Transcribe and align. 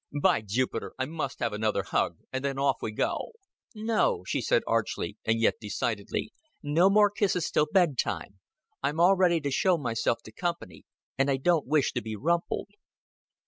"By 0.19 0.41
Jupiter, 0.41 0.93
I 0.97 1.05
must 1.05 1.37
have 1.41 1.53
another 1.53 1.83
hug 1.83 2.17
and 2.33 2.43
then 2.43 2.57
off 2.57 2.77
we 2.81 2.91
go." 2.91 3.33
"No," 3.75 4.23
she 4.25 4.41
said 4.41 4.63
archly, 4.65 5.15
and 5.25 5.39
yet 5.39 5.59
decidedly. 5.61 6.33
"No 6.63 6.89
more 6.89 7.11
kisses 7.11 7.51
till 7.51 7.67
bedtime. 7.71 8.39
I'm 8.81 8.99
all 8.99 9.15
ready 9.15 9.39
to 9.41 9.51
show 9.51 9.77
myself 9.77 10.23
to 10.23 10.31
company, 10.31 10.85
and 11.19 11.29
I 11.29 11.37
don't 11.37 11.67
wish 11.67 11.91
to 11.93 12.01
be 12.01 12.15
rumpled." 12.15 12.69